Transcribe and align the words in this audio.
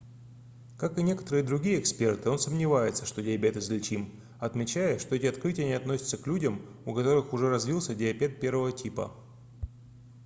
как 0.79 0.97
и 0.97 1.03
некоторые 1.03 1.43
другие 1.43 1.79
эксперты 1.79 2.31
он 2.31 2.39
сомневается 2.39 3.05
что 3.05 3.21
диабет 3.21 3.55
излечим 3.57 4.09
отмечая 4.39 4.97
что 4.97 5.15
эти 5.15 5.27
открытия 5.27 5.65
не 5.65 5.73
относятся 5.73 6.17
к 6.17 6.25
людям 6.25 6.59
у 6.87 6.95
которых 6.95 7.33
уже 7.33 7.49
развился 7.51 7.93
диабет 7.93 8.39
1 8.43 8.71
типа 8.71 9.11